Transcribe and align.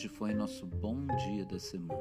Hoje 0.00 0.08
foi 0.08 0.32
nosso 0.32 0.64
bom 0.64 1.06
dia 1.18 1.44
da 1.44 1.58
semana. 1.58 2.00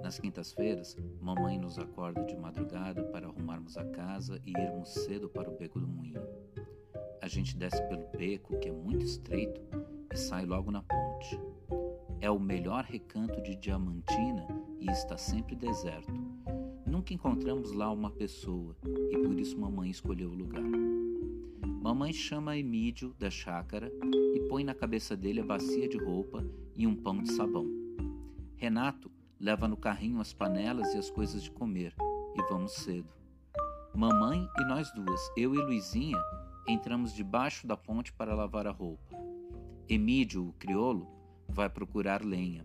Nas 0.00 0.20
quintas-feiras, 0.20 0.96
mamãe 1.20 1.58
nos 1.58 1.76
acorda 1.76 2.22
de 2.22 2.36
madrugada 2.36 3.02
para 3.02 3.26
arrumarmos 3.26 3.76
a 3.76 3.84
casa 3.84 4.40
e 4.46 4.52
irmos 4.56 4.90
cedo 4.90 5.28
para 5.28 5.50
o 5.50 5.56
beco 5.58 5.80
do 5.80 5.88
moinho. 5.88 6.22
A 7.20 7.26
gente 7.26 7.56
desce 7.56 7.82
pelo 7.88 8.06
beco, 8.16 8.56
que 8.60 8.68
é 8.68 8.72
muito 8.72 9.04
estreito, 9.04 9.60
e 10.14 10.16
sai 10.16 10.46
logo 10.46 10.70
na 10.70 10.84
ponte. 10.84 11.36
É 12.20 12.30
o 12.30 12.38
melhor 12.38 12.84
recanto 12.84 13.42
de 13.42 13.56
Diamantina 13.56 14.46
e 14.78 14.88
está 14.88 15.16
sempre 15.16 15.56
deserto. 15.56 16.14
Nunca 16.86 17.12
encontramos 17.12 17.72
lá 17.72 17.90
uma 17.90 18.12
pessoa 18.12 18.76
e 19.10 19.18
por 19.18 19.36
isso 19.36 19.58
mamãe 19.58 19.90
escolheu 19.90 20.30
o 20.30 20.36
lugar. 20.36 20.62
Mamãe 21.82 22.12
chama 22.12 22.56
Emídio 22.56 23.16
da 23.18 23.30
chácara 23.30 23.90
e 24.32 24.40
põe 24.48 24.62
na 24.62 24.74
cabeça 24.74 25.16
dele 25.16 25.40
a 25.40 25.44
bacia 25.44 25.88
de 25.88 25.98
roupa 25.98 26.46
e 26.80 26.86
um 26.86 26.96
pão 26.96 27.22
de 27.22 27.30
sabão. 27.32 27.66
Renato 28.56 29.10
leva 29.38 29.68
no 29.68 29.76
carrinho 29.76 30.18
as 30.18 30.32
panelas 30.32 30.94
e 30.94 30.96
as 30.96 31.10
coisas 31.10 31.42
de 31.42 31.50
comer 31.50 31.94
e 32.34 32.42
vamos 32.48 32.72
cedo. 32.72 33.10
Mamãe 33.94 34.48
e 34.58 34.64
nós 34.64 34.90
duas, 34.94 35.20
eu 35.36 35.54
e 35.54 35.58
Luizinha, 35.58 36.16
entramos 36.66 37.12
debaixo 37.12 37.66
da 37.66 37.76
ponte 37.76 38.14
para 38.14 38.34
lavar 38.34 38.66
a 38.66 38.70
roupa. 38.70 39.14
Emídio, 39.90 40.48
o 40.48 40.52
criolo, 40.54 41.06
vai 41.46 41.68
procurar 41.68 42.24
lenha. 42.24 42.64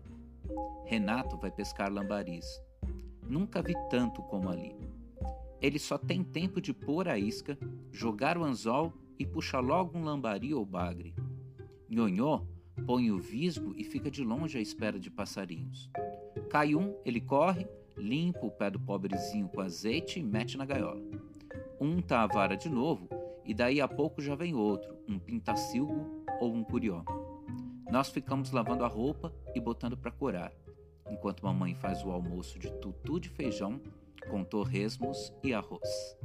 Renato 0.86 1.36
vai 1.36 1.50
pescar 1.50 1.92
lambaris. 1.92 2.46
Nunca 3.22 3.60
vi 3.60 3.74
tanto 3.90 4.22
como 4.22 4.48
ali. 4.48 4.74
Ele 5.60 5.78
só 5.78 5.98
tem 5.98 6.24
tempo 6.24 6.58
de 6.58 6.72
pôr 6.72 7.06
a 7.06 7.18
isca, 7.18 7.58
jogar 7.92 8.38
o 8.38 8.44
anzol 8.44 8.94
e 9.18 9.26
puxa 9.26 9.60
logo 9.60 9.98
um 9.98 10.04
lambari 10.04 10.54
ou 10.54 10.64
bagre. 10.64 11.14
Nhonhô 11.86 12.55
põe 12.84 13.10
o 13.10 13.18
visgo 13.18 13.74
e 13.76 13.84
fica 13.84 14.10
de 14.10 14.22
longe 14.22 14.58
à 14.58 14.60
espera 14.60 14.98
de 14.98 15.10
passarinhos. 15.10 15.90
Cai 16.50 16.74
um, 16.74 16.94
ele 17.04 17.20
corre, 17.20 17.66
limpa 17.96 18.44
o 18.44 18.50
pé 18.50 18.70
do 18.70 18.78
pobrezinho 18.78 19.48
com 19.48 19.60
azeite 19.60 20.20
e 20.20 20.22
mete 20.22 20.58
na 20.58 20.64
gaiola. 20.64 21.02
Unta 21.80 22.18
a 22.18 22.26
vara 22.26 22.56
de 22.56 22.68
novo 22.68 23.08
e 23.44 23.54
daí 23.54 23.80
a 23.80 23.88
pouco 23.88 24.20
já 24.20 24.34
vem 24.34 24.54
outro, 24.54 24.96
um 25.08 25.18
pintacilgo 25.18 26.24
ou 26.40 26.52
um 26.52 26.64
curió. 26.64 27.04
Nós 27.90 28.10
ficamos 28.10 28.50
lavando 28.50 28.84
a 28.84 28.88
roupa 28.88 29.32
e 29.54 29.60
botando 29.60 29.96
para 29.96 30.10
corar, 30.10 30.52
enquanto 31.08 31.44
mamãe 31.44 31.74
faz 31.74 32.04
o 32.04 32.10
almoço 32.10 32.58
de 32.58 32.70
tutu 32.80 33.20
de 33.20 33.28
feijão 33.28 33.80
com 34.28 34.42
torresmos 34.42 35.32
e 35.42 35.54
arroz. 35.54 36.16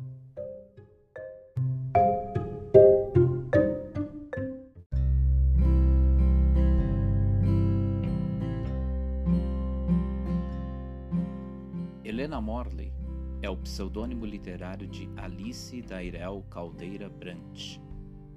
Helena 12.21 12.39
Morley 12.39 12.93
é 13.41 13.49
o 13.49 13.57
pseudônimo 13.57 14.27
literário 14.27 14.87
de 14.87 15.09
Alice 15.17 15.81
Dairel 15.81 16.45
Caldeira 16.51 17.09
Brant, 17.09 17.79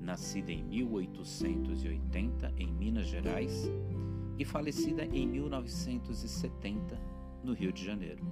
nascida 0.00 0.50
em 0.50 0.64
1880 0.64 2.54
em 2.56 2.72
Minas 2.72 3.08
Gerais 3.08 3.70
e 4.38 4.44
falecida 4.46 5.04
em 5.04 5.26
1970 5.26 6.98
no 7.44 7.52
Rio 7.52 7.74
de 7.74 7.84
Janeiro. 7.84 8.24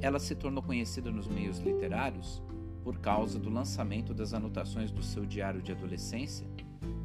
Ela 0.00 0.18
se 0.18 0.34
tornou 0.34 0.60
conhecida 0.60 1.12
nos 1.12 1.28
meios 1.28 1.60
literários 1.60 2.42
por 2.82 2.98
causa 2.98 3.38
do 3.38 3.48
lançamento 3.48 4.12
das 4.12 4.34
anotações 4.34 4.90
do 4.90 5.04
seu 5.04 5.24
diário 5.24 5.62
de 5.62 5.70
adolescência, 5.70 6.48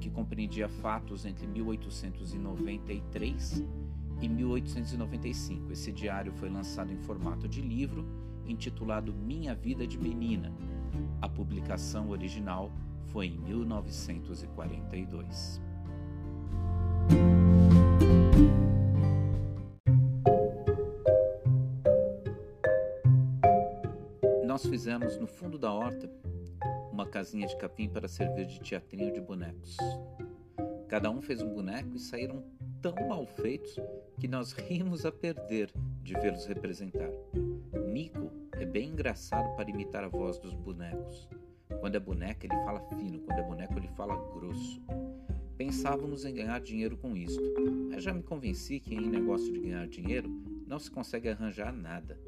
que 0.02 0.10
compreendia 0.10 0.68
fatos 0.68 1.24
entre 1.24 1.46
1893 1.46 3.64
e 4.22 4.28
1895. 4.28 5.72
Esse 5.72 5.92
diário 5.92 6.32
foi 6.34 6.50
lançado 6.50 6.92
em 6.92 6.98
formato 6.98 7.48
de 7.48 7.62
livro, 7.62 8.06
intitulado 8.46 9.14
Minha 9.14 9.56
Vida 9.56 9.86
de 9.86 9.98
Menina. 9.98 10.52
A 11.22 11.30
publicação 11.30 12.10
original 12.10 12.72
foi 13.06 13.28
em 13.28 13.38
1942. 13.38 15.62
Nós 24.46 24.66
fizemos 24.66 25.18
no 25.18 25.28
fundo 25.28 25.60
da 25.60 25.72
horta 25.72 26.10
uma 26.92 27.06
casinha 27.06 27.46
de 27.46 27.56
capim 27.58 27.88
para 27.88 28.08
servir 28.08 28.48
de 28.48 28.60
teatrinho 28.60 29.14
de 29.14 29.22
bonecos. 29.22 29.78
Cada 30.88 31.12
um 31.12 31.22
fez 31.22 31.44
um 31.44 31.54
boneco 31.54 31.96
e 31.96 32.00
saíram 32.00 32.44
tão 32.82 32.96
mal 33.08 33.28
feitos 33.28 33.80
que 34.20 34.28
nós 34.28 34.52
rimos 34.52 35.06
a 35.06 35.12
perder 35.12 35.72
de 36.02 36.14
vê-los 36.14 36.46
representar. 36.46 37.10
Nico 37.92 38.32
é 38.54 38.66
bem 38.66 38.90
engraçado 38.90 39.56
para 39.56 39.70
imitar 39.70 40.04
a 40.04 40.08
voz 40.08 40.40
dos 40.40 40.54
bonecos. 40.54 41.30
Quando 41.80 41.96
é 41.96 42.00
boneca, 42.00 42.46
ele 42.46 42.56
fala 42.64 42.82
fino, 42.98 43.20
quando 43.20 43.40
é 43.40 43.44
boneco, 43.44 43.78
ele 43.78 43.90
fala 43.90 44.16
grosso. 44.34 44.82
Pensávamos 45.56 46.26
em 46.26 46.34
ganhar 46.34 46.60
dinheiro 46.60 46.98
com 46.98 47.16
isto, 47.16 47.42
mas 47.90 48.04
já 48.04 48.14
me 48.14 48.24
convenci 48.24 48.80
que 48.80 48.96
em 48.96 49.08
negócio 49.08 49.52
de 49.52 49.60
ganhar 49.60 49.88
dinheiro 49.88 50.30
não 50.66 50.80
se 50.80 50.90
consegue 50.90 51.30
arranjar 51.30 51.72
nada. 51.72 52.20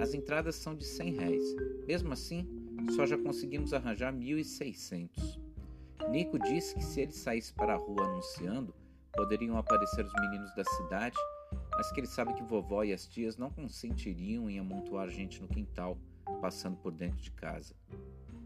As 0.00 0.14
entradas 0.14 0.54
são 0.56 0.74
de 0.74 0.84
100 0.84 1.12
réis. 1.12 1.56
Mesmo 1.86 2.12
assim, 2.12 2.46
só 2.94 3.06
já 3.06 3.18
conseguimos 3.18 3.72
arranjar 3.72 4.12
1.600. 4.12 5.38
Nico 6.10 6.38
disse 6.38 6.74
que 6.74 6.84
se 6.84 7.00
ele 7.00 7.12
saísse 7.12 7.52
para 7.52 7.74
a 7.74 7.76
rua 7.76 8.04
anunciando, 8.04 8.74
poderiam 9.14 9.56
aparecer 9.56 10.04
os 10.04 10.12
meninos 10.14 10.54
da 10.54 10.64
cidade, 10.64 11.16
mas 11.72 11.90
que 11.90 12.00
ele 12.00 12.06
sabe 12.06 12.34
que 12.34 12.42
vovó 12.42 12.82
e 12.84 12.92
as 12.92 13.06
tias 13.06 13.36
não 13.36 13.50
consentiriam 13.50 14.50
em 14.50 14.58
amontoar 14.58 15.08
gente 15.08 15.40
no 15.40 15.48
quintal, 15.48 15.96
passando 16.40 16.76
por 16.76 16.92
dentro 16.92 17.20
de 17.22 17.30
casa. 17.30 17.74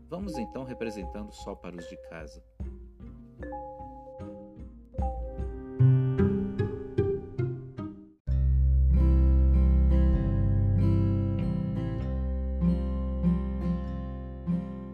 Vamos 0.08 0.38
então 0.38 0.64
representando 0.64 1.32
só 1.32 1.54
para 1.54 1.76
os 1.76 1.88
de 1.88 1.96
casa. 2.08 2.42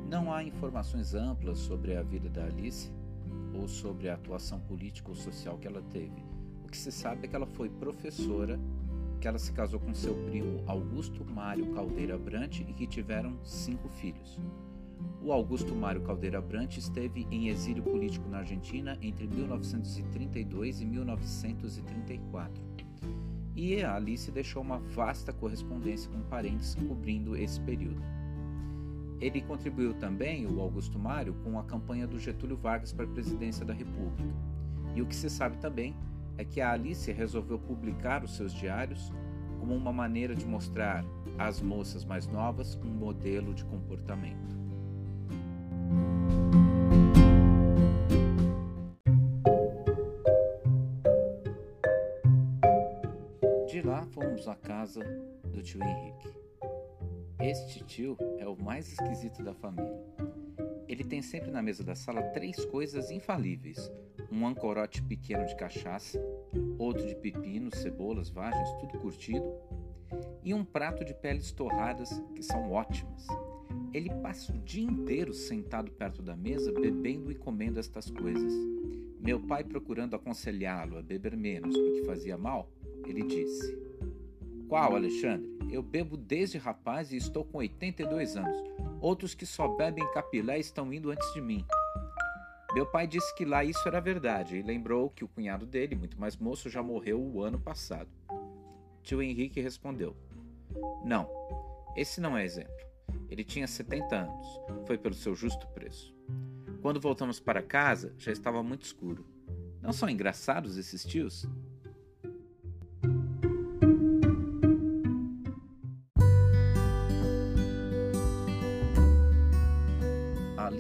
Não 0.09 0.33
há 0.33 0.43
informações 0.43 1.15
amplas 1.15 1.59
sobre 1.59 1.97
a 1.97 2.03
vida 2.03 2.29
da 2.29 2.45
Alice 2.45 2.91
ou 3.53 3.69
sobre 3.69 4.09
a 4.09 4.15
atuação 4.15 4.61
política 4.61 5.11
ou 5.11 5.15
social 5.15 5.59
que 5.59 5.67
ela 5.67 5.83
teve. 5.83 6.25
O 6.65 6.69
que 6.69 6.77
se 6.77 6.91
sabe 6.91 7.25
é 7.25 7.29
que 7.29 7.37
ela 7.37 7.47
foi 7.47 7.69
professora, 7.69 8.59
que 9.21 9.29
ela 9.29 9.39
se 9.39 9.53
casou 9.53 9.81
com 9.81 9.95
seu 9.95 10.15
primo 10.25 10.63
Augusto 10.67 11.25
Mário 11.25 11.73
Caldeira 11.73 12.19
Brant 12.19 12.61
e 12.61 12.73
que 12.73 12.87
tiveram 12.87 13.39
cinco 13.45 13.89
filhos. 13.89 14.39
O 15.23 15.33
Augusto 15.33 15.75
Mário 15.75 16.03
Caldeira 16.03 16.41
Brant 16.41 16.77
esteve 16.77 17.27
em 17.31 17.49
exílio 17.49 17.83
político 17.83 18.29
na 18.29 18.39
Argentina 18.39 18.99
entre 19.01 19.27
1932 19.27 20.81
e 20.81 20.85
1934. 20.85 22.63
E 23.57 23.83
a 23.83 23.95
Alice 23.95 24.31
deixou 24.31 24.63
uma 24.63 24.79
vasta 24.79 25.33
correspondência 25.33 26.11
com 26.11 26.21
parentes 26.23 26.75
cobrindo 26.75 27.37
esse 27.37 27.61
período. 27.61 28.03
Ele 29.25 29.41
contribuiu 29.41 29.95
também, 29.95 30.47
o 30.47 30.61
Augusto 30.61 30.99
Mário, 30.99 31.33
com 31.43 31.59
a 31.59 31.65
campanha 31.65 32.07
do 32.07 32.19
Getúlio 32.19 32.59
Vargas 32.59 32.93
para 32.93 33.07
a 33.07 33.09
presidência 33.09 33.65
da 33.65 33.73
República. 33.73 34.29
E 34.95 35.01
o 35.01 35.07
que 35.07 35.17
se 35.17 35.31
sabe 35.31 35.57
também 35.57 35.97
é 36.37 36.45
que 36.45 36.61
a 36.61 36.71
Alice 36.71 37.11
resolveu 37.11 37.59
publicar 37.59 38.23
os 38.23 38.37
seus 38.37 38.53
diários 38.53 39.11
como 39.59 39.75
uma 39.75 39.91
maneira 39.91 40.35
de 40.37 40.45
mostrar 40.45 41.03
às 41.39 41.63
moças 41.63 42.05
mais 42.05 42.27
novas 42.27 42.79
um 42.85 42.91
modelo 42.91 43.55
de 43.55 43.65
comportamento. 43.65 44.55
De 53.71 53.81
lá 53.81 54.05
fomos 54.05 54.47
à 54.47 54.55
casa 54.55 55.01
do 55.51 55.63
tio 55.63 55.83
Henrique. 55.83 56.45
Este 57.47 57.85
tio 57.85 58.17
é 58.39 58.49
o 58.49 58.57
mais 58.57 58.91
esquisito 58.91 59.43
da 59.45 59.53
família. 59.53 60.03
Ele 60.89 61.05
tem 61.05 61.21
sempre 61.21 61.51
na 61.51 61.61
mesa 61.61 61.85
da 61.85 61.95
sala 61.95 62.23
três 62.31 62.65
coisas 62.65 63.11
infalíveis: 63.11 63.93
um 64.33 64.47
ancorote 64.47 65.03
pequeno 65.03 65.45
de 65.45 65.55
cachaça, 65.55 66.19
outro 66.79 67.07
de 67.07 67.15
pepinos, 67.15 67.75
cebolas, 67.81 68.31
vagens, 68.31 68.73
tudo 68.81 68.99
curtido, 68.99 69.45
e 70.43 70.55
um 70.55 70.65
prato 70.65 71.05
de 71.05 71.13
peles 71.13 71.53
torradas 71.53 72.19
que 72.35 72.43
são 72.43 72.73
ótimas. 72.73 73.27
Ele 73.93 74.09
passa 74.23 74.51
o 74.51 74.59
dia 74.59 74.83
inteiro 74.83 75.35
sentado 75.35 75.91
perto 75.91 76.23
da 76.23 76.35
mesa, 76.35 76.73
bebendo 76.73 77.31
e 77.31 77.35
comendo 77.35 77.79
estas 77.79 78.11
coisas. 78.11 78.55
Meu 79.21 79.39
pai, 79.39 79.65
procurando 79.65 80.17
aconselhá-lo 80.17 80.97
a 80.97 81.03
beber 81.03 81.37
menos 81.37 81.77
porque 81.77 82.05
fazia 82.05 82.39
mal, 82.39 82.71
ele 83.07 83.23
disse: 83.23 83.84
Qual, 84.69 84.97
Alexandre? 84.97 85.47
Eu 85.71 85.83
bebo 85.83 86.17
desde 86.17 86.59
rapaz 86.59 87.13
e 87.13 87.17
estou 87.17 87.45
com 87.45 87.59
82 87.59 88.37
anos. 88.37 88.63
Outros 89.01 89.35
que 89.35 89.45
só 89.45 89.69
bebem 89.69 90.05
capilé 90.13 90.59
estão 90.59 90.93
indo 90.93 91.11
antes 91.11 91.33
de 91.35 91.41
mim. 91.41 91.65
Meu 92.73 92.87
pai 92.87 93.07
disse 93.07 93.35
que 93.35 93.45
lá 93.45 93.65
isso 93.65 93.87
era 93.87 94.01
verdade 94.01 94.57
e 94.57 94.63
lembrou 94.63 95.11
que 95.11 95.23
o 95.23 95.29
cunhado 95.29 95.67
dele, 95.67 95.95
muito 95.95 96.19
mais 96.19 96.37
moço, 96.37 96.69
já 96.69 96.83
morreu 96.83 97.21
o 97.21 97.43
ano 97.43 97.61
passado. 97.61 98.11
Tio 99.03 99.23
Henrique 99.23 99.61
respondeu: 99.61 100.17
Não, 101.05 101.29
esse 101.95 102.21
não 102.21 102.37
é 102.37 102.45
exemplo. 102.45 102.75
Ele 103.29 103.45
tinha 103.45 103.67
70 103.67 104.17
anos. 104.17 104.61
Foi 104.87 104.99
pelo 104.99 105.15
seu 105.15 105.35
justo 105.35 105.67
preço. 105.69 106.15
Quando 106.81 107.01
voltamos 107.01 107.39
para 107.39 107.63
casa, 107.63 108.15
já 108.19 108.33
estava 108.33 108.63
muito 108.63 108.83
escuro. 108.83 109.27
Não 109.81 109.93
são 109.93 110.09
engraçados 110.09 110.77
esses 110.77 111.05
tios? 111.05 111.47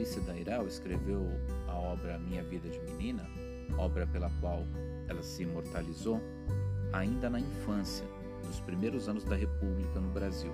Alice 0.05 0.21
Dairal 0.21 0.67
escreveu 0.67 1.27
a 1.67 1.75
obra 1.77 2.19
Minha 2.19 2.43
Vida 2.43 2.69
de 2.69 2.79
Menina, 2.81 3.27
obra 3.79 4.07
pela 4.07 4.31
qual 4.39 4.67
ela 5.09 5.23
se 5.23 5.45
imortalizou, 5.45 6.21
ainda 6.93 7.31
na 7.31 7.41
infância, 7.41 8.05
nos 8.47 8.61
primeiros 8.61 9.09
anos 9.09 9.25
da 9.25 9.35
República 9.35 9.99
no 9.99 10.11
Brasil. 10.11 10.53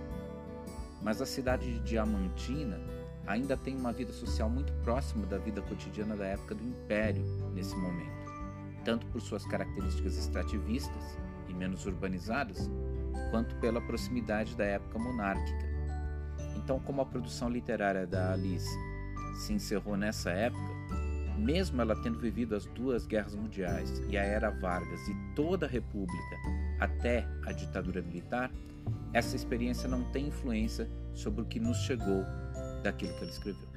Mas 1.02 1.20
a 1.20 1.26
cidade 1.26 1.68
de 1.68 1.80
Diamantina 1.80 2.80
ainda 3.26 3.56
tem 3.56 3.76
uma 3.76 3.92
vida 3.92 4.12
social 4.12 4.48
muito 4.48 4.72
próxima 4.84 5.26
da 5.26 5.36
vida 5.36 5.60
cotidiana 5.62 6.14
da 6.14 6.26
época 6.26 6.54
do 6.54 6.62
Império 6.62 7.24
nesse 7.52 7.74
momento, 7.74 8.32
tanto 8.84 9.04
por 9.06 9.20
suas 9.20 9.44
características 9.44 10.16
extrativistas 10.16 11.18
e 11.48 11.52
menos 11.52 11.86
urbanizadas, 11.86 12.70
quanto 13.32 13.56
pela 13.56 13.80
proximidade 13.80 14.54
da 14.54 14.64
época 14.64 14.96
monárquica. 14.96 15.68
Então, 16.56 16.78
como 16.78 17.00
a 17.02 17.06
produção 17.06 17.48
literária 17.48 18.06
da 18.06 18.32
Alice 18.32 18.89
se 19.34 19.52
encerrou 19.52 19.96
nessa 19.96 20.30
época, 20.30 20.80
mesmo 21.38 21.80
ela 21.80 21.96
tendo 21.96 22.18
vivido 22.18 22.54
as 22.54 22.66
duas 22.66 23.06
guerras 23.06 23.34
mundiais 23.34 24.02
e 24.08 24.16
a 24.16 24.22
era 24.22 24.50
Vargas 24.50 25.08
e 25.08 25.34
toda 25.34 25.66
a 25.66 25.68
República 25.68 26.36
até 26.78 27.26
a 27.46 27.52
ditadura 27.52 28.02
militar, 28.02 28.50
essa 29.12 29.34
experiência 29.34 29.88
não 29.88 30.04
tem 30.12 30.28
influência 30.28 30.88
sobre 31.14 31.42
o 31.42 31.44
que 31.44 31.58
nos 31.58 31.78
chegou 31.78 32.24
daquilo 32.82 33.12
que 33.14 33.22
ele 33.22 33.30
escreveu. 33.30 33.70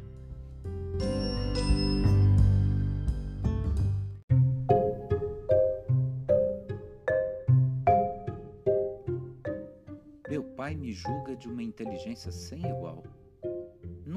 Meu 10.30 10.44
pai 10.44 10.76
me 10.76 10.94
julga 10.94 11.36
de 11.36 11.48
uma 11.48 11.62
inteligência 11.62 12.32
sem 12.32 12.60
igual. 12.60 13.04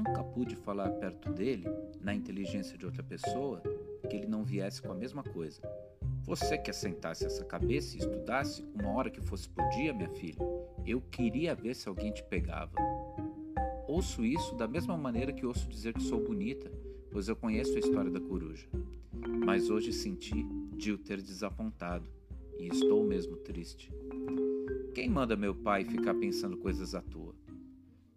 Nunca 0.07 0.23
pude 0.23 0.55
falar 0.55 0.91
perto 0.91 1.33
dele, 1.33 1.65
na 2.01 2.15
inteligência 2.15 2.79
de 2.79 2.87
outra 2.87 3.03
pessoa, 3.03 3.61
que 4.09 4.17
ele 4.17 4.27
não 4.27 4.45
viesse 4.45 4.81
com 4.81 4.93
a 4.93 4.95
mesma 4.95 5.25
coisa. 5.25 5.61
Você 6.23 6.57
que 6.57 6.71
assentasse 6.71 7.25
essa 7.25 7.45
cabeça 7.45 7.97
e 7.97 7.99
estudasse 7.99 8.65
uma 8.75 8.91
hora 8.91 9.11
que 9.11 9.21
fosse 9.21 9.49
por 9.49 9.69
dia, 9.71 9.93
minha 9.93 10.09
filha, 10.11 10.39
eu 10.87 11.01
queria 11.01 11.55
ver 11.55 11.75
se 11.75 11.89
alguém 11.89 12.13
te 12.13 12.23
pegava. 12.23 12.73
Ouço 13.89 14.25
isso 14.25 14.55
da 14.55 14.69
mesma 14.69 14.97
maneira 14.97 15.33
que 15.33 15.45
ouço 15.45 15.69
dizer 15.69 15.93
que 15.93 16.03
sou 16.03 16.23
bonita, 16.23 16.71
pois 17.11 17.27
eu 17.29 17.35
conheço 17.35 17.75
a 17.75 17.81
história 17.81 18.11
da 18.11 18.21
coruja. 18.21 18.69
Mas 19.45 19.71
hoje 19.71 19.93
senti 19.93 20.45
de 20.77 20.93
o 20.93 20.99
ter 20.99 21.21
desapontado 21.21 22.09
e 22.59 22.69
estou 22.69 23.05
mesmo 23.05 23.37
triste. 23.37 23.93
Quem 24.95 25.09
manda 25.09 25.37
meu 25.37 25.55
pai 25.55 25.85
ficar 25.85 26.15
pensando 26.15 26.57
coisas 26.57 26.95
à 26.95 27.03
toa? 27.03 27.26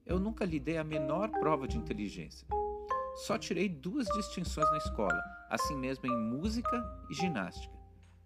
Eu 0.10 0.20
nunca 0.20 0.44
lhe 0.44 0.60
dei 0.60 0.78
a 0.78 0.84
menor 0.84 1.30
prova 1.30 1.68
de 1.68 1.78
inteligência. 1.78 2.48
Só 3.16 3.38
tirei 3.38 3.70
duas 3.70 4.08
distinções 4.08 4.68
na 4.72 4.78
escola, 4.78 5.22
assim 5.52 5.78
mesmo 5.78 6.08
em 6.08 6.18
música 6.18 6.84
e 7.12 7.14
ginástica. 7.14 7.78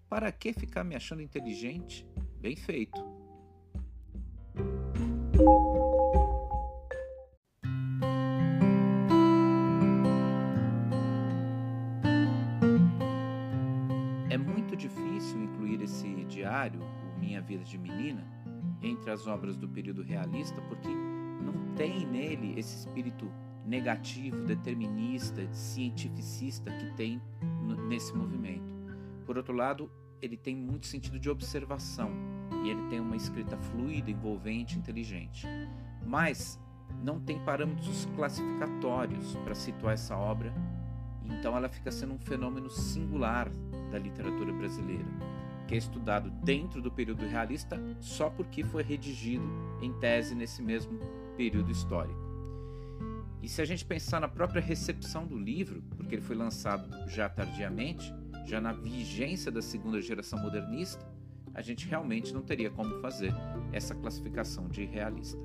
Para 0.08 0.32
que 0.32 0.54
ficar 0.54 0.86
me 0.86 0.96
achando 0.96 1.22
inteligente? 1.22 2.08
Bem 2.40 2.56
feito. 2.56 3.04
As 19.14 19.28
obras 19.28 19.56
do 19.56 19.68
período 19.68 20.02
realista, 20.02 20.62
porque 20.64 20.90
não 20.90 21.76
tem 21.76 22.06
nele 22.06 22.60
esse 22.60 22.76
espírito 22.76 23.32
negativo, 23.66 24.44
determinista, 24.46 25.48
cientificista 25.54 26.72
que 26.72 26.94
tem 26.96 27.22
nesse 27.88 28.14
movimento. 28.14 28.74
Por 29.26 29.38
outro 29.38 29.54
lado, 29.54 29.90
ele 30.22 30.36
tem 30.36 30.56
muito 30.56 30.88
sentido 30.88 31.20
de 31.20 31.30
observação 31.30 32.12
e 32.64 32.70
ele 32.70 32.90
tem 32.90 33.00
uma 33.00 33.16
escrita 33.16 33.58
fluida, 33.58 34.12
envolvente, 34.12 34.78
inteligente. 34.78 35.48
Mas 36.06 36.60
não 37.04 37.20
tem 37.20 37.40
parâmetros 37.44 38.08
classificatórios 38.16 39.36
para 39.38 39.56
situar 39.56 39.94
essa 39.94 40.16
obra, 40.16 40.54
então 41.26 41.56
ela 41.56 41.70
fica 41.70 41.92
sendo 41.92 42.14
um 42.14 42.20
fenômeno 42.20 42.70
singular 42.70 43.50
da 43.92 43.98
literatura 43.98 44.52
brasileira, 44.54 45.06
que 45.74 45.78
é 45.78 45.80
estudado 45.80 46.30
dentro 46.30 46.80
do 46.84 46.92
período 46.92 47.26
realista 47.26 47.82
só 48.00 48.30
porque 48.30 48.64
foi 48.64 48.84
redigido 48.84 49.44
em 49.82 49.92
tese 49.94 50.36
nesse 50.36 50.62
mesmo 50.62 51.00
período 51.36 51.72
histórico. 51.72 52.22
E 53.42 53.50
se 53.50 53.60
a 53.60 53.66
gente 53.66 53.84
pensar 53.84 54.22
na 54.22 54.28
própria 54.28 54.62
recepção 54.62 55.26
do 55.26 55.36
livro, 55.36 55.82
porque 55.98 56.14
ele 56.14 56.22
foi 56.22 56.36
lançado 56.36 56.88
já 57.10 57.28
tardiamente, 57.28 58.14
já 58.46 58.62
na 58.62 58.72
vigência 58.72 59.52
da 59.52 59.64
segunda 59.64 60.00
geração 60.00 60.40
modernista, 60.40 61.04
a 61.56 61.62
gente 61.62 61.88
realmente 61.88 62.32
não 62.34 62.44
teria 62.44 62.70
como 62.70 63.02
fazer 63.02 63.34
essa 63.72 63.96
classificação 63.96 64.68
de 64.68 64.86
realista. 64.86 65.42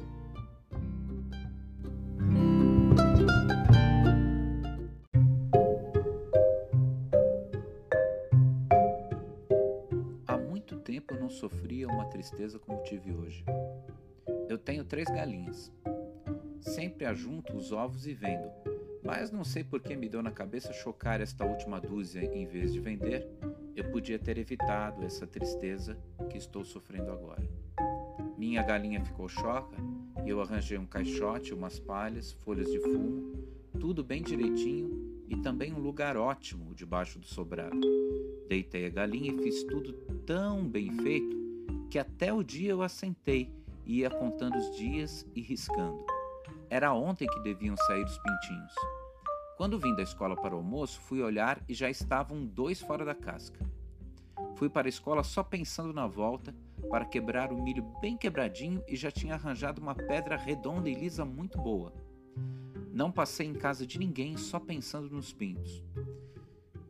Sofria 11.39 11.87
uma 11.87 12.05
tristeza 12.07 12.59
como 12.59 12.83
tive 12.83 13.13
hoje. 13.13 13.45
Eu 14.49 14.59
tenho 14.59 14.85
três 14.85 15.09
galinhas. 15.09 15.73
Sempre 16.61 17.07
ajunto 17.07 17.57
os 17.57 17.71
ovos 17.71 18.07
e 18.07 18.13
vendo, 18.13 18.51
mas 19.05 19.31
não 19.31 19.45
sei 19.45 19.63
por 19.63 19.81
que 19.81 19.95
me 19.95 20.09
deu 20.09 20.23
na 20.23 20.33
cabeça 20.33 20.73
chocar 20.73 21.21
esta 21.21 21.45
última 21.45 21.81
dúzia 21.81 22.25
em 22.35 22.45
vez 22.45 22.73
de 22.73 22.81
vender. 22.81 23.27
Eu 23.77 23.85
podia 23.91 24.19
ter 24.19 24.37
evitado 24.37 25.05
essa 25.05 25.27
tristeza 25.27 25.97
que 26.29 26.37
estou 26.37 26.65
sofrendo 26.65 27.13
agora. 27.13 27.49
Minha 28.37 28.63
galinha 28.63 29.05
ficou 29.05 29.29
choca 29.29 29.77
e 30.25 30.29
eu 30.29 30.41
arranjei 30.41 30.77
um 30.77 30.87
caixote, 30.87 31.55
umas 31.55 31.79
palhas, 31.79 32.33
folhas 32.33 32.71
de 32.71 32.81
fumo, 32.81 33.33
tudo 33.79 34.03
bem 34.03 34.23
direitinho 34.23 35.08
e 35.29 35.37
também 35.37 35.73
um 35.73 35.79
lugar 35.79 36.17
ótimo 36.17 36.75
debaixo 36.75 37.19
do 37.19 37.27
sobrado. 37.27 37.81
Deitei 38.49 38.87
a 38.87 38.91
galinha 38.91 39.33
e 39.33 39.39
fiz 39.43 39.63
tudo 39.65 39.93
tão 40.25 40.67
bem 40.67 40.91
feito 41.03 41.37
que 41.91 41.99
até 41.99 42.33
o 42.33 42.43
dia 42.43 42.71
eu 42.71 42.83
assentei 42.83 43.53
e 43.85 44.01
ia 44.01 44.11
contando 44.11 44.57
os 44.57 44.77
dias 44.77 45.27
e 45.35 45.41
riscando. 45.41 46.05
Era 46.71 46.93
ontem 46.93 47.27
que 47.27 47.41
deviam 47.41 47.77
sair 47.77 48.05
os 48.05 48.19
pintinhos. 48.19 48.75
Quando 49.57 49.79
vim 49.79 49.95
da 49.95 50.03
escola 50.03 50.37
para 50.37 50.55
o 50.55 50.59
almoço, 50.59 51.01
fui 51.01 51.21
olhar 51.21 51.63
e 51.69 51.75
já 51.75 51.91
estavam 51.91 52.47
dois 52.47 52.81
fora 52.81 53.05
da 53.05 53.15
casca. 53.15 53.59
Fui 54.55 54.69
para 54.69 54.87
a 54.87 54.89
escola 54.89 55.25
só 55.25 55.43
pensando 55.43 55.93
na 55.93 56.07
volta 56.07 56.55
para 56.91 57.05
quebrar 57.05 57.53
o 57.53 57.63
milho 57.63 57.83
bem 58.01 58.17
quebradinho 58.17 58.83
e 58.87 58.97
já 58.97 59.11
tinha 59.11 59.35
arranjado 59.35 59.81
uma 59.81 59.95
pedra 59.95 60.37
redonda 60.37 60.89
e 60.89 60.95
lisa 60.95 61.25
muito 61.25 61.59
boa. 61.59 61.93
Não 62.93 63.13
passei 63.13 63.47
em 63.47 63.55
casa 63.55 63.87
de 63.87 63.99
ninguém 63.99 64.37
só 64.37 64.59
pensando 64.59 65.15
nos 65.15 65.33
pintos. 65.33 65.83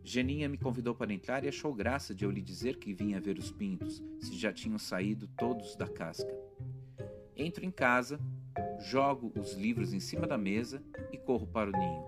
Geninha 0.03 0.49
me 0.49 0.57
convidou 0.57 0.95
para 0.95 1.13
entrar 1.13 1.45
e 1.45 1.49
achou 1.49 1.75
graça 1.75 2.15
de 2.15 2.25
eu 2.25 2.31
lhe 2.31 2.41
dizer 2.41 2.79
que 2.79 2.95
vinha 2.95 3.21
ver 3.21 3.39
os 3.39 3.53
pintos, 3.53 4.03
se 4.19 4.37
já 4.37 4.53
tinham 4.53 4.79
saído 4.79 5.29
todos 5.37 5.77
da 5.77 5.87
casca. 5.87 6.35
Entro 7.37 7.65
em 7.65 7.71
casa, 7.71 8.19
jogo 8.81 9.33
os 9.39 9.53
livros 9.53 9.93
em 9.93 10.01
cima 10.01 10.27
da 10.27 10.39
mesa 10.39 10.83
e 11.13 11.19
corro 11.19 11.47
para 11.47 11.69
o 11.69 11.73
ninho. 11.73 12.05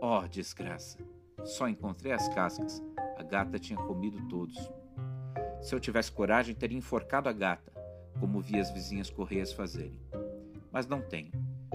Oh, 0.00 0.26
desgraça! 0.28 0.98
Só 1.44 1.68
encontrei 1.68 2.12
as 2.12 2.28
cascas. 2.28 2.82
A 3.18 3.22
gata 3.22 3.58
tinha 3.58 3.78
comido 3.78 4.26
todos. 4.28 4.56
Se 5.60 5.74
eu 5.74 5.80
tivesse 5.80 6.12
coragem, 6.12 6.54
teria 6.54 6.78
enforcado 6.78 7.28
a 7.28 7.32
gata, 7.32 7.72
como 8.20 8.40
vi 8.40 8.58
as 8.58 8.70
vizinhas 8.70 9.10
correias 9.10 9.52
fazerem. 9.52 9.98
Mas 10.70 10.86
não 10.86 11.02
tenho, 11.02 11.32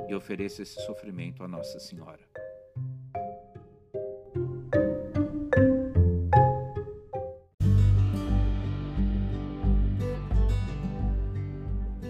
e 0.10 0.16
ofereço 0.16 0.64
esse 0.64 0.82
sofrimento 0.82 1.44
a 1.44 1.48
Nossa 1.48 1.80
Senhora. 1.80 2.20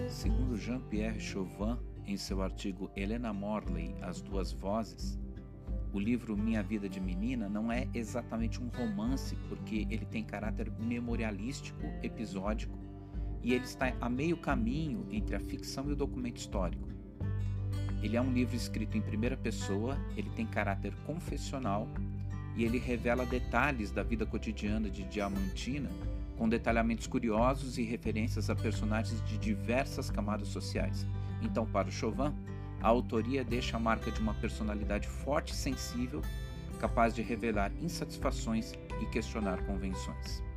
Segundo 0.08 0.56
Jean-Pierre 0.56 1.20
Chauvin, 1.20 1.76
em 2.06 2.16
seu 2.16 2.40
artigo 2.40 2.90
Helena 2.96 3.34
Morley, 3.34 3.94
As 4.00 4.22
Duas 4.22 4.50
Vozes, 4.50 5.18
o 5.92 5.98
livro 5.98 6.36
Minha 6.36 6.62
Vida 6.62 6.88
de 6.88 7.00
Menina 7.00 7.48
não 7.50 7.70
é 7.70 7.86
exatamente 7.92 8.62
um 8.62 8.68
romance, 8.68 9.36
porque 9.48 9.86
ele 9.90 10.06
tem 10.06 10.24
caráter 10.24 10.70
memorialístico, 10.78 11.82
episódico, 12.02 12.78
e 13.42 13.52
ele 13.52 13.64
está 13.64 13.94
a 14.00 14.08
meio 14.08 14.38
caminho 14.38 15.06
entre 15.10 15.36
a 15.36 15.40
ficção 15.40 15.90
e 15.90 15.92
o 15.92 15.96
documento 15.96 16.38
histórico. 16.38 16.99
Ele 18.02 18.16
é 18.16 18.20
um 18.20 18.32
livro 18.32 18.56
escrito 18.56 18.96
em 18.96 19.00
primeira 19.00 19.36
pessoa, 19.36 19.98
ele 20.16 20.30
tem 20.30 20.46
caráter 20.46 20.94
confessional 21.06 21.86
e 22.56 22.64
ele 22.64 22.78
revela 22.78 23.26
detalhes 23.26 23.90
da 23.90 24.02
vida 24.02 24.24
cotidiana 24.24 24.88
de 24.88 25.04
Diamantina, 25.04 25.90
com 26.36 26.48
detalhamentos 26.48 27.06
curiosos 27.06 27.76
e 27.76 27.82
referências 27.82 28.48
a 28.48 28.56
personagens 28.56 29.22
de 29.24 29.36
diversas 29.36 30.10
camadas 30.10 30.48
sociais. 30.48 31.06
Então, 31.42 31.66
para 31.66 31.88
o 31.88 31.92
Chauvin, 31.92 32.34
a 32.80 32.88
autoria 32.88 33.44
deixa 33.44 33.76
a 33.76 33.80
marca 33.80 34.10
de 34.10 34.20
uma 34.20 34.34
personalidade 34.34 35.06
forte 35.06 35.52
e 35.52 35.56
sensível, 35.56 36.22
capaz 36.78 37.14
de 37.14 37.20
revelar 37.20 37.70
insatisfações 37.82 38.72
e 39.02 39.06
questionar 39.06 39.62
convenções. 39.66 40.49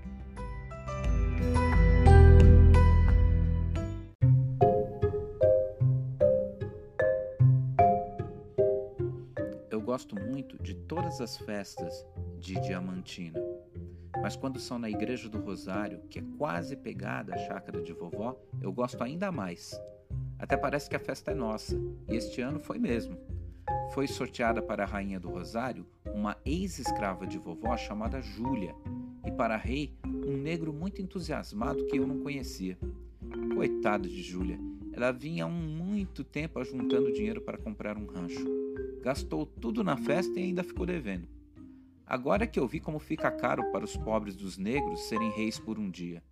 Gosto 9.93 10.19
muito 10.19 10.57
de 10.57 10.73
todas 10.73 11.21
as 11.21 11.37
festas 11.37 12.03
de 12.39 12.59
Diamantina, 12.61 13.39
mas 14.23 14.35
quando 14.35 14.59
são 14.59 14.79
na 14.79 14.89
Igreja 14.89 15.29
do 15.29 15.39
Rosário, 15.39 16.01
que 16.09 16.17
é 16.17 16.23
quase 16.35 16.75
pegada 16.75 17.35
à 17.35 17.37
chácara 17.37 17.79
de 17.79 17.93
vovó, 17.93 18.35
eu 18.59 18.73
gosto 18.73 19.03
ainda 19.03 19.31
mais 19.31 19.79
até 20.39 20.57
parece 20.57 20.89
que 20.89 20.95
a 20.95 20.99
festa 20.99 21.29
é 21.29 21.35
nossa, 21.35 21.79
e 22.09 22.15
este 22.15 22.41
ano 22.41 22.59
foi 22.59 22.79
mesmo. 22.79 23.15
Foi 23.93 24.07
sorteada 24.07 24.63
para 24.63 24.81
a 24.81 24.87
Rainha 24.87 25.19
do 25.19 25.29
Rosário 25.29 25.85
uma 26.11 26.35
ex-escrava 26.43 27.27
de 27.27 27.37
vovó 27.37 27.77
chamada 27.77 28.19
Júlia, 28.19 28.73
e 29.23 29.31
para 29.31 29.55
rei 29.57 29.93
um 30.03 30.35
negro 30.35 30.73
muito 30.73 31.03
entusiasmado 31.03 31.85
que 31.85 31.99
eu 31.99 32.07
não 32.07 32.17
conhecia. 32.17 32.79
Coitado 33.53 34.09
de 34.09 34.23
Júlia, 34.23 34.57
ela 34.91 35.11
vinha 35.11 35.45
há 35.45 35.47
muito 35.47 36.23
tempo 36.23 36.57
ajuntando 36.57 37.13
dinheiro 37.13 37.41
para 37.41 37.59
comprar 37.59 37.95
um 37.95 38.07
rancho. 38.07 38.43
Gastou 39.03 39.45
tudo 39.45 39.83
na 39.83 39.97
festa 39.97 40.39
e 40.39 40.43
ainda 40.43 40.63
ficou 40.63 40.85
devendo. 40.85 41.27
Agora 42.05 42.47
que 42.47 42.59
eu 42.59 42.67
vi 42.67 42.79
como 42.79 42.99
fica 42.99 43.29
caro 43.29 43.71
para 43.71 43.85
os 43.85 43.95
pobres 43.95 44.35
dos 44.35 44.57
negros 44.57 45.01
serem 45.01 45.31
reis 45.31 45.59
por 45.59 45.77
um 45.77 45.91
dia. 45.91 46.23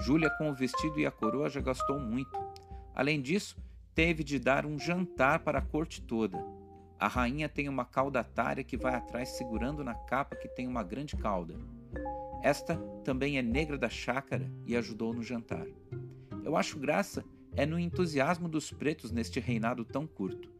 Júlia, 0.00 0.30
com 0.38 0.50
o 0.50 0.54
vestido 0.54 0.98
e 0.98 1.06
a 1.06 1.10
coroa, 1.10 1.48
já 1.48 1.60
gastou 1.60 2.00
muito 2.00 2.42
Além 2.94 3.20
disso, 3.22 3.56
teve 3.94 4.22
de 4.22 4.38
dar 4.38 4.66
um 4.66 4.78
jantar 4.78 5.40
para 5.40 5.58
a 5.58 5.62
corte 5.62 6.02
toda. 6.02 6.44
A 6.98 7.08
rainha 7.08 7.48
tem 7.48 7.68
uma 7.68 7.84
caudatária 7.84 8.62
que 8.62 8.76
vai 8.76 8.94
atrás 8.94 9.30
segurando 9.30 9.82
na 9.82 9.94
capa 9.94 10.36
que 10.36 10.48
tem 10.48 10.68
uma 10.68 10.82
grande 10.82 11.16
cauda. 11.16 11.56
Esta 12.42 12.76
também 13.02 13.38
é 13.38 13.42
negra 13.42 13.78
da 13.78 13.88
chácara 13.88 14.50
e 14.66 14.76
ajudou 14.76 15.12
no 15.14 15.22
jantar. 15.22 15.66
Eu 16.44 16.56
acho 16.56 16.78
graça 16.78 17.24
é 17.54 17.64
no 17.64 17.78
entusiasmo 17.78 18.48
dos 18.48 18.70
pretos 18.70 19.10
neste 19.10 19.40
reinado 19.40 19.84
tão 19.84 20.06
curto. 20.06 20.51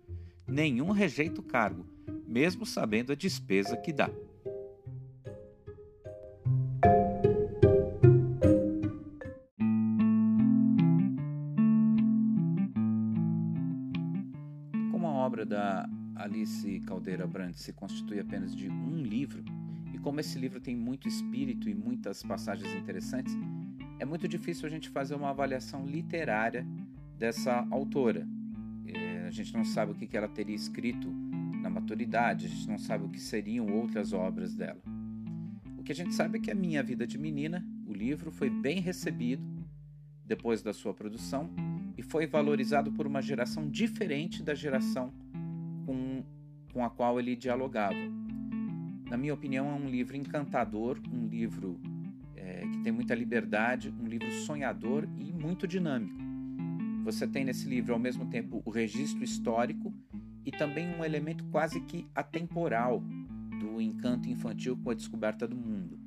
Nenhum 0.53 0.91
rejeita 0.91 1.41
o 1.41 1.43
cargo, 1.43 1.87
mesmo 2.29 2.67
sabendo 2.67 3.11
a 3.11 3.15
despesa 3.15 3.75
que 3.75 3.91
dá. 3.91 4.11
obra 15.25 15.47
da 15.47 15.89
Alice 16.17 16.81
Caldeira 16.81 17.27
Brandt 17.27 17.59
se 17.59 17.73
constitui 17.73 18.21
apenas 18.21 18.55
de 18.55 18.69
um 18.69 19.01
livro, 19.01 19.43
e 19.95 19.99
como 19.99 20.21
esse 20.21 20.39
livro 20.39 20.61
tem 20.61 20.77
muito 20.77 21.09
espírito 21.09 21.69
e 21.71 21.75
muitas 21.75 22.23
passagens 22.23 22.75
interessantes, 22.75 23.35
é 23.99 24.05
muito 24.05 24.29
difícil 24.29 24.67
a 24.67 24.69
gente 24.69 24.91
fazer 24.91 25.15
uma 25.15 25.31
avaliação 25.31 25.87
literária 25.87 26.67
dessa 27.19 27.67
autora. 27.71 28.29
Gente 29.33 29.55
não 29.55 29.65
sabe 29.65 29.93
o 29.93 29.95
que 29.95 30.15
ela 30.15 30.29
teria 30.29 30.55
escrito 30.55 31.09
na 31.63 31.71
maturidade, 31.71 32.45
a 32.45 32.49
gente 32.51 32.69
não 32.69 32.77
sabe 32.77 33.07
o 33.07 33.09
que 33.09 33.19
seriam 33.19 33.67
outras 33.67 34.13
obras 34.13 34.55
dela. 34.55 34.83
O 35.79 35.83
que 35.83 35.91
a 35.91 35.95
gente 35.95 36.13
sabe 36.15 36.37
é 36.37 36.41
que 36.41 36.51
A 36.51 36.55
Minha 36.55 36.83
Vida 36.83 37.07
de 37.07 37.17
Menina, 37.17 37.67
o 37.87 37.95
livro, 37.95 38.31
foi 38.31 38.51
bem 38.51 38.79
recebido 38.79 39.43
depois 40.27 40.63
da 40.63 40.75
sua 40.75 40.93
produção 40.93 41.51
e 41.97 42.03
foi 42.03 42.27
valorizado 42.27 42.93
por 42.93 43.07
uma 43.07 43.23
geração 43.23 43.71
diferente 43.71 44.43
da 44.43 44.55
geração 44.55 45.11
com, 45.87 46.23
com 46.71 46.85
a 46.85 46.91
qual 46.91 47.19
ele 47.19 47.35
dialogava. 47.35 47.97
Na 49.09 49.17
minha 49.17 49.33
opinião, 49.33 49.67
é 49.71 49.75
um 49.75 49.89
livro 49.89 50.15
encantador, 50.15 51.01
um 51.11 51.27
livro 51.27 51.81
é, 52.37 52.61
que 52.67 52.83
tem 52.83 52.93
muita 52.93 53.15
liberdade, 53.15 53.93
um 53.99 54.07
livro 54.07 54.31
sonhador 54.31 55.09
e 55.19 55.33
muito 55.33 55.67
dinâmico. 55.67 56.22
Você 57.03 57.27
tem 57.27 57.45
nesse 57.45 57.69
livro, 57.69 57.93
ao 57.93 57.99
mesmo 57.99 58.27
tempo, 58.27 58.63
o 58.65 58.71
registro 58.71 59.25
histórico 59.25 59.93
e 60.45 60.51
também 60.51 60.89
um 60.89 61.05
elemento 61.05 61.45
quase 61.47 61.81
que 61.81 62.07
atemporal 62.15 63.03
do 63.61 63.81
encanto 63.81 64.29
infantil 64.29 64.77
com 64.77 64.91
a 64.91 64.95
descoberta 64.95 65.47
do 65.47 65.57
mundo. 65.57 65.99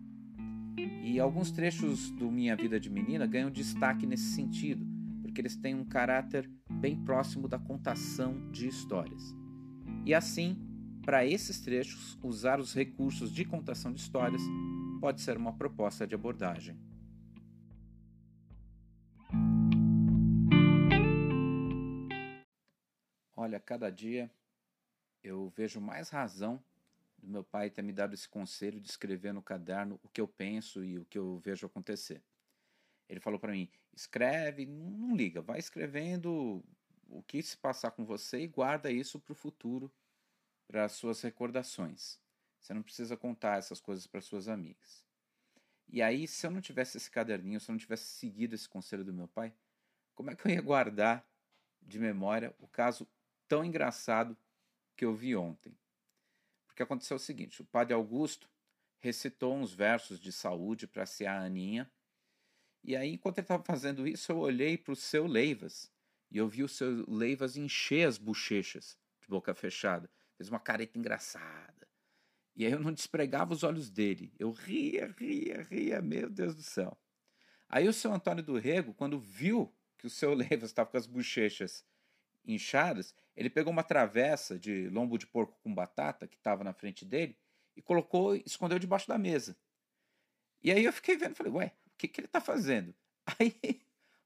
E 1.03 1.19
alguns 1.19 1.51
trechos 1.51 2.11
do 2.11 2.31
Minha 2.31 2.55
Vida 2.55 2.79
de 2.79 2.89
Menina 2.89 3.25
ganham 3.25 3.51
destaque 3.51 4.05
nesse 4.05 4.33
sentido, 4.33 4.85
porque 5.21 5.41
eles 5.41 5.55
têm 5.55 5.75
um 5.75 5.85
caráter 5.85 6.49
bem 6.69 6.95
próximo 6.95 7.47
da 7.47 7.59
contação 7.59 8.49
de 8.51 8.67
histórias. 8.67 9.35
E 10.05 10.13
assim, 10.13 10.57
para 11.01 11.25
esses 11.25 11.59
trechos, 11.59 12.17
usar 12.23 12.59
os 12.59 12.73
recursos 12.73 13.31
de 13.31 13.45
contação 13.45 13.93
de 13.93 13.99
histórias 13.99 14.41
pode 14.99 15.21
ser 15.21 15.37
uma 15.37 15.53
proposta 15.53 16.07
de 16.07 16.15
abordagem. 16.15 16.75
Olha, 23.35 23.59
cada 23.59 23.89
dia 23.89 24.31
eu 25.21 25.49
vejo 25.49 25.81
mais 25.81 26.09
razão 26.09 26.63
do 27.17 27.27
meu 27.27 27.43
pai 27.43 27.69
ter 27.69 27.81
me 27.81 27.91
dado 27.91 28.13
esse 28.13 28.29
conselho 28.29 28.79
de 28.79 28.89
escrever 28.89 29.33
no 29.33 29.41
caderno 29.41 29.99
o 30.03 30.09
que 30.09 30.21
eu 30.21 30.27
penso 30.27 30.83
e 30.85 30.97
o 30.97 31.05
que 31.05 31.17
eu 31.17 31.39
vejo 31.39 31.65
acontecer. 31.65 32.23
Ele 33.09 33.19
falou 33.19 33.39
para 33.39 33.51
mim: 33.51 33.69
escreve, 33.93 34.65
não 34.65 35.15
liga, 35.15 35.41
vai 35.41 35.59
escrevendo 35.59 36.63
o 37.09 37.21
que 37.23 37.41
se 37.43 37.57
passar 37.57 37.91
com 37.91 38.05
você 38.05 38.39
e 38.39 38.47
guarda 38.47 38.89
isso 38.89 39.19
para 39.19 39.33
o 39.33 39.35
futuro, 39.35 39.91
para 40.67 40.85
as 40.85 40.93
suas 40.93 41.21
recordações. 41.21 42.19
Você 42.59 42.73
não 42.73 42.81
precisa 42.81 43.17
contar 43.17 43.57
essas 43.57 43.81
coisas 43.81 44.07
para 44.07 44.21
suas 44.21 44.47
amigas. 44.47 45.03
E 45.87 46.01
aí, 46.01 46.27
se 46.27 46.47
eu 46.47 46.51
não 46.51 46.61
tivesse 46.61 46.97
esse 46.97 47.11
caderninho, 47.11 47.59
se 47.59 47.69
eu 47.69 47.73
não 47.73 47.79
tivesse 47.79 48.05
seguido 48.05 48.55
esse 48.55 48.67
conselho 48.67 49.03
do 49.03 49.13
meu 49.13 49.27
pai, 49.27 49.53
como 50.15 50.31
é 50.31 50.35
que 50.35 50.47
eu 50.47 50.51
ia 50.51 50.61
guardar 50.61 51.27
de 51.81 51.99
memória 51.99 52.55
o 52.59 52.67
caso 52.67 53.07
tão 53.47 53.63
engraçado 53.63 54.37
que 54.95 55.05
eu 55.05 55.13
vi 55.13 55.35
ontem? 55.35 55.77
Porque 56.65 56.83
aconteceu 56.83 57.17
o 57.17 57.19
seguinte: 57.19 57.61
o 57.61 57.65
padre 57.65 57.93
Augusto 57.93 58.49
recitou 58.99 59.55
uns 59.55 59.73
versos 59.73 60.19
de 60.19 60.31
saúde 60.31 60.87
para 60.87 61.03
a 61.03 61.39
Aninha. 61.41 61.89
E 62.83 62.95
aí, 62.95 63.13
enquanto 63.13 63.39
ele 63.39 63.45
estava 63.45 63.63
fazendo 63.63 64.07
isso, 64.07 64.31
eu 64.31 64.37
olhei 64.37 64.77
para 64.77 64.93
o 64.93 64.95
seu 64.95 65.25
Leivas 65.25 65.91
e 66.29 66.37
eu 66.37 66.47
vi 66.47 66.63
o 66.63 66.67
seu 66.67 67.05
Leivas 67.07 67.55
encher 67.55 68.07
as 68.07 68.17
bochechas 68.17 68.97
de 69.21 69.27
boca 69.27 69.53
fechada. 69.53 70.09
Fez 70.35 70.49
uma 70.49 70.59
careta 70.59 70.97
engraçada. 70.97 71.87
E 72.55 72.65
aí 72.65 72.71
eu 72.71 72.79
não 72.79 72.91
despregava 72.91 73.53
os 73.53 73.63
olhos 73.63 73.89
dele. 73.89 74.33
Eu 74.37 74.51
ria, 74.51 75.13
ria, 75.17 75.61
ria, 75.63 76.01
meu 76.01 76.29
Deus 76.29 76.55
do 76.55 76.63
céu. 76.63 76.97
Aí 77.67 77.87
o 77.87 77.93
seu 77.93 78.13
Antônio 78.13 78.43
do 78.43 78.57
Rego, 78.57 78.93
quando 78.93 79.19
viu 79.19 79.73
que 79.97 80.07
o 80.07 80.09
seu 80.09 80.33
Leivas 80.35 80.69
estava 80.69 80.89
com 80.89 80.97
as 80.97 81.07
bochechas 81.07 81.85
inchadas, 82.45 83.13
ele 83.35 83.49
pegou 83.49 83.71
uma 83.71 83.83
travessa 83.83 84.57
de 84.57 84.87
lombo 84.89 85.17
de 85.17 85.27
porco 85.27 85.57
com 85.61 85.73
batata 85.73 86.27
que 86.27 86.37
estava 86.37 86.63
na 86.63 86.73
frente 86.73 87.03
dele 87.03 87.37
e 87.75 87.81
colocou, 87.81 88.35
escondeu 88.35 88.79
debaixo 88.79 89.07
da 89.07 89.17
mesa. 89.17 89.57
E 90.63 90.71
aí 90.71 90.83
eu 90.85 90.93
fiquei 90.93 91.17
vendo, 91.17 91.35
falei, 91.35 91.51
ué, 91.51 91.73
o 91.87 91.97
que, 91.97 92.07
que 92.07 92.19
ele 92.19 92.27
está 92.27 92.41
fazendo? 92.41 92.95
Aí 93.39 93.81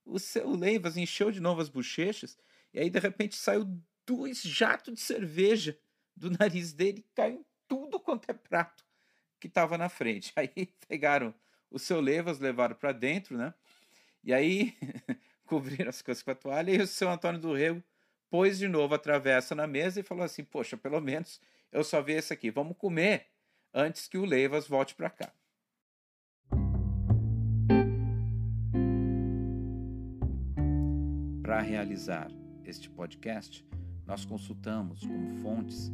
o 0.06 0.20
seu 0.20 0.50
Leivas 0.50 0.98
encheu 0.98 1.32
de 1.32 1.40
novo 1.40 1.62
as 1.62 1.70
bochechas 1.70 2.38
e 2.74 2.80
aí 2.80 2.90
de 2.90 3.00
repente 3.00 3.36
saiu 3.36 3.66
dois 4.06 4.42
jatos 4.42 4.94
de 4.94 5.00
cerveja 5.00 5.80
do 6.16 6.32
nariz 6.38 6.74
dele 6.74 7.00
e 7.00 7.16
caiu 7.16 7.46
tudo 7.68 8.00
quanto 8.00 8.30
é 8.30 8.34
prato 8.34 8.84
que 9.40 9.48
estava 9.48 9.78
na 9.78 9.88
frente. 9.88 10.34
Aí 10.36 10.50
pegaram 10.88 11.34
o 11.70 11.78
seu 11.78 12.02
Levas, 12.02 12.40
levaram 12.40 12.76
para 12.76 12.92
dentro, 12.92 13.38
né? 13.38 13.54
E 14.24 14.34
aí 14.34 14.76
cobriram 15.46 15.90
as 15.90 16.02
coisas 16.02 16.24
com 16.24 16.32
a 16.32 16.36
toalha 16.36 16.72
e 16.72 16.82
o 16.82 16.88
seu 16.88 17.10
Antônio 17.10 17.40
do 17.40 17.54
Rego 17.54 17.84
pôs 18.30 18.58
de 18.58 18.68
novo 18.68 18.96
a 18.96 19.00
travessa 19.00 19.56
na 19.56 19.68
mesa 19.68 20.00
e 20.00 20.04
falou 20.04 20.24
assim: 20.24 20.44
Poxa, 20.44 20.78
pelo 20.78 21.02
menos 21.02 21.42
eu 21.72 21.84
só 21.84 22.02
vi 22.02 22.14
esse 22.14 22.34
aqui, 22.34 22.50
vamos 22.50 22.78
comer 22.78 23.28
antes 23.74 24.08
que 24.08 24.18
o 24.18 24.26
Levas 24.26 24.68
volte 24.68 24.96
para 24.96 25.10
cá. 25.10 25.32
Para 31.42 31.62
realizar 31.62 32.32
este 32.64 32.90
podcast, 32.90 33.66
nós 34.06 34.24
consultamos 34.26 35.02
como 35.02 35.42
fontes 35.42 35.92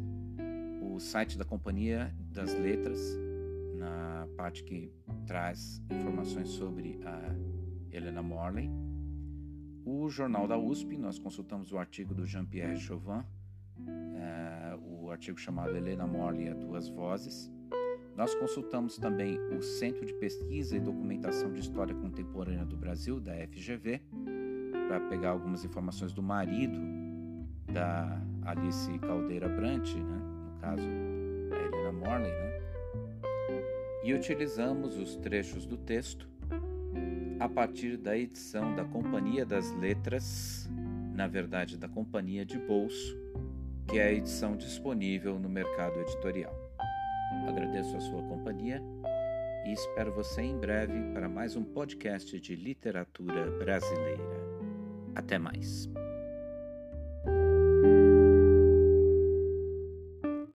o 0.82 1.00
site 1.00 1.36
da 1.36 1.44
Companhia 1.44 2.14
das 2.30 2.52
Letras, 2.54 3.00
na 3.74 4.28
parte 4.36 4.62
que 4.62 4.92
traz 5.26 5.82
informações 5.90 6.48
sobre 6.50 7.00
a 7.04 7.34
Helena 7.90 8.22
Morley. 8.22 8.70
O 9.88 10.08
Jornal 10.08 10.48
da 10.48 10.58
USP, 10.58 10.98
nós 10.98 11.16
consultamos 11.16 11.72
o 11.72 11.78
artigo 11.78 12.12
do 12.12 12.26
Jean-Pierre 12.26 12.76
Chauvin, 12.76 13.22
é, 14.16 14.76
o 14.82 15.12
artigo 15.12 15.38
chamado 15.38 15.76
Helena 15.76 16.04
Morley 16.04 16.46
e 16.46 16.48
as 16.48 16.58
Duas 16.58 16.88
Vozes. 16.88 17.48
Nós 18.16 18.34
consultamos 18.34 18.98
também 18.98 19.38
o 19.56 19.62
Centro 19.62 20.04
de 20.04 20.12
Pesquisa 20.14 20.76
e 20.76 20.80
Documentação 20.80 21.52
de 21.52 21.60
História 21.60 21.94
Contemporânea 21.94 22.64
do 22.64 22.76
Brasil, 22.76 23.20
da 23.20 23.32
FGV, 23.46 24.02
para 24.88 24.98
pegar 25.08 25.30
algumas 25.30 25.64
informações 25.64 26.12
do 26.12 26.20
marido 26.20 26.80
da 27.72 28.20
Alice 28.42 28.98
Caldeira 28.98 29.48
Brant, 29.48 29.94
né? 29.94 30.20
no 30.46 30.60
caso, 30.60 30.88
a 31.52 31.64
Helena 31.64 31.92
Morley, 31.92 32.32
né? 32.32 32.60
e 34.02 34.12
utilizamos 34.12 34.96
os 34.96 35.14
trechos 35.14 35.64
do 35.64 35.76
texto 35.76 36.28
a 37.38 37.48
partir 37.48 37.96
da 37.96 38.16
edição 38.16 38.74
da 38.74 38.84
Companhia 38.84 39.44
das 39.44 39.70
Letras, 39.72 40.68
na 41.14 41.26
verdade 41.26 41.76
da 41.76 41.88
Companhia 41.88 42.44
de 42.44 42.58
Bolso, 42.58 43.16
que 43.88 43.98
é 43.98 44.08
a 44.08 44.12
edição 44.12 44.56
disponível 44.56 45.38
no 45.38 45.48
mercado 45.48 46.00
editorial. 46.00 46.54
Agradeço 47.46 47.96
a 47.96 48.00
sua 48.00 48.22
companhia 48.22 48.82
e 49.66 49.72
espero 49.72 50.12
você 50.12 50.42
em 50.42 50.58
breve 50.58 51.12
para 51.12 51.28
mais 51.28 51.56
um 51.56 51.64
podcast 51.64 52.38
de 52.40 52.56
literatura 52.56 53.50
brasileira. 53.58 54.22
Até 55.14 55.38
mais. 55.38 55.88